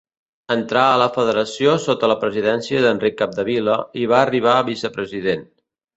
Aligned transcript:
Entrà 0.53 0.85
a 0.93 0.95
la 1.01 1.07
federació 1.17 1.75
sota 1.83 2.09
la 2.11 2.17
presidència 2.23 2.81
d'Enric 2.87 3.19
Capdevila 3.21 3.77
i 4.05 4.11
va 4.15 4.19
arribar 4.23 4.55
a 4.55 4.65
vicepresident. 4.71 5.45